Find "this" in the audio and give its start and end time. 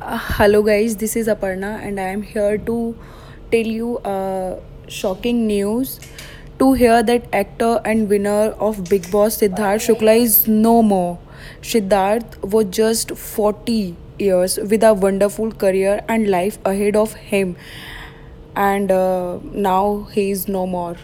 0.96-1.16